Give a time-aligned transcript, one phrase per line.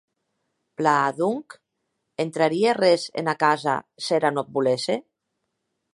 [0.79, 1.57] Plan, donc,
[2.25, 3.77] entrarie arrés ena casa
[4.07, 4.95] s’era non ac volesse?